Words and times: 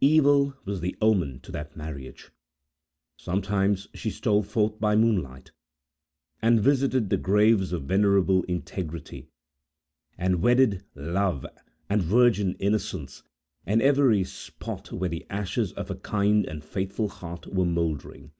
Evil 0.00 0.54
was 0.64 0.80
the 0.80 0.94
omen 1.02 1.40
to 1.40 1.50
that 1.50 1.76
marriage! 1.76 2.30
Sometimes 3.16 3.88
she 3.92 4.10
stole 4.10 4.44
forth 4.44 4.78
by 4.78 4.94
moonlight, 4.94 5.50
and 6.40 6.60
visited 6.60 7.10
the 7.10 7.16
graves 7.16 7.72
of 7.72 7.82
venerable 7.82 8.44
Integrity, 8.44 9.26
and 10.16 10.40
wedded 10.40 10.84
Love, 10.94 11.44
and 11.90 12.00
virgin 12.00 12.54
Innocence, 12.60 13.24
and 13.66 13.82
every 13.82 14.22
spot 14.22 14.92
where 14.92 15.10
the 15.10 15.26
ashes 15.28 15.72
of 15.72 15.90
a 15.90 15.96
kind 15.96 16.46
and 16.46 16.62
faithful 16.62 17.08
heart 17.08 17.48
were 17.48 17.66
mouldering. 17.66 18.30